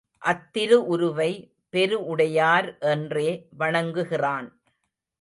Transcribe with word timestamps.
அத்திருஉருவை 0.23 1.29
பெருஉடையார் 1.73 2.79
என்றே 2.79 3.29
வணங்குகிறான். 3.57 4.49